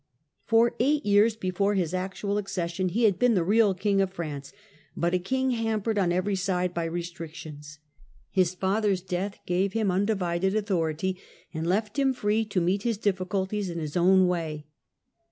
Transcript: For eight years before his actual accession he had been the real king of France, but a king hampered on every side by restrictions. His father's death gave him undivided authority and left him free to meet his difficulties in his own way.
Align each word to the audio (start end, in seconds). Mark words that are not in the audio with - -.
For 0.45 0.73
eight 0.79 1.05
years 1.05 1.35
before 1.35 1.75
his 1.75 1.93
actual 1.93 2.39
accession 2.39 2.89
he 2.89 3.03
had 3.03 3.19
been 3.19 3.35
the 3.35 3.43
real 3.43 3.75
king 3.75 4.01
of 4.01 4.11
France, 4.11 4.51
but 4.97 5.13
a 5.13 5.19
king 5.19 5.51
hampered 5.51 5.99
on 5.99 6.11
every 6.11 6.35
side 6.35 6.73
by 6.73 6.85
restrictions. 6.85 7.77
His 8.31 8.55
father's 8.55 9.03
death 9.03 9.37
gave 9.45 9.73
him 9.73 9.91
undivided 9.91 10.55
authority 10.55 11.19
and 11.53 11.67
left 11.67 11.99
him 11.99 12.13
free 12.15 12.45
to 12.45 12.59
meet 12.59 12.81
his 12.81 12.97
difficulties 12.97 13.69
in 13.69 13.77
his 13.77 13.95
own 13.95 14.25
way. 14.27 14.65